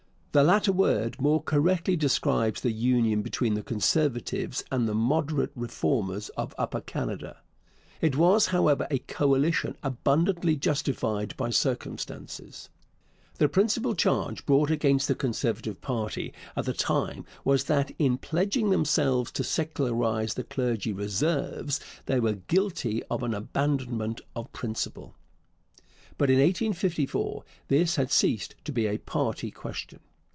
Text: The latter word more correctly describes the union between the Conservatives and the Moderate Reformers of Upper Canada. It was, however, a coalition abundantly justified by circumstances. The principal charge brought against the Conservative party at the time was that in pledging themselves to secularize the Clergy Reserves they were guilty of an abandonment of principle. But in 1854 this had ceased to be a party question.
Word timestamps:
The 0.33 0.43
latter 0.43 0.71
word 0.71 1.19
more 1.19 1.43
correctly 1.43 1.97
describes 1.97 2.61
the 2.61 2.71
union 2.71 3.21
between 3.21 3.55
the 3.55 3.61
Conservatives 3.63 4.63
and 4.71 4.87
the 4.87 4.93
Moderate 4.95 5.51
Reformers 5.57 6.29
of 6.37 6.55
Upper 6.57 6.79
Canada. 6.79 7.41
It 7.99 8.15
was, 8.15 8.45
however, 8.45 8.87
a 8.89 8.99
coalition 8.99 9.75
abundantly 9.83 10.55
justified 10.55 11.35
by 11.35 11.49
circumstances. 11.49 12.69
The 13.39 13.49
principal 13.49 13.93
charge 13.93 14.45
brought 14.45 14.71
against 14.71 15.09
the 15.09 15.15
Conservative 15.15 15.81
party 15.81 16.31
at 16.55 16.63
the 16.63 16.71
time 16.71 17.25
was 17.43 17.65
that 17.65 17.91
in 17.99 18.17
pledging 18.17 18.69
themselves 18.69 19.31
to 19.33 19.43
secularize 19.43 20.35
the 20.35 20.45
Clergy 20.45 20.93
Reserves 20.93 21.81
they 22.05 22.21
were 22.21 22.35
guilty 22.47 23.03
of 23.11 23.21
an 23.23 23.33
abandonment 23.33 24.21
of 24.33 24.53
principle. 24.53 25.13
But 26.17 26.29
in 26.29 26.37
1854 26.39 27.43
this 27.67 27.97
had 27.97 28.13
ceased 28.13 28.55
to 28.63 28.71
be 28.71 28.87
a 28.87 28.97
party 28.97 29.51
question. 29.51 29.99